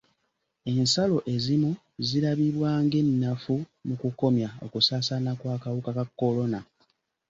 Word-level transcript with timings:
Ensalo 0.75 1.17
ezimu 1.33 1.71
zirabibwa 2.07 2.69
ng'ennafu 2.83 3.55
mu 3.87 3.95
kukomya 4.01 4.49
okusaasaana 4.65 5.31
kw'akawuka 5.39 5.91
ka 5.97 6.05
kolona. 6.19 6.59